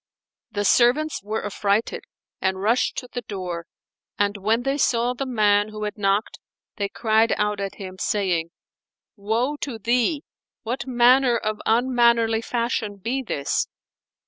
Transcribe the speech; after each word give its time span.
The 0.49 0.65
servants 0.65 1.21
were 1.21 1.45
affrighted 1.45 2.05
and 2.41 2.59
rushed 2.59 2.97
to 2.97 3.07
the 3.13 3.21
door, 3.21 3.67
and 4.17 4.35
when 4.37 4.63
they 4.63 4.79
saw 4.79 5.13
the 5.13 5.27
man 5.27 5.69
who 5.69 5.83
had 5.83 5.95
knocked 5.95 6.39
they 6.77 6.89
cried 6.89 7.35
out 7.37 7.59
at 7.59 7.75
him, 7.75 7.99
saying, 7.99 8.49
"Woe 9.15 9.57
to 9.57 9.77
thee! 9.77 10.23
what 10.63 10.87
manner 10.87 11.37
of 11.37 11.61
unmannerly 11.67 12.41
fashion 12.41 12.95
be 12.97 13.21
this? 13.21 13.67